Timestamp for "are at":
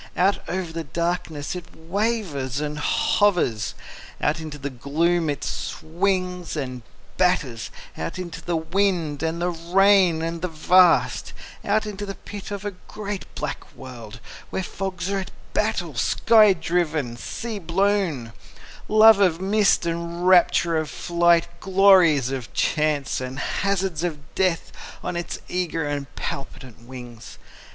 15.11-15.29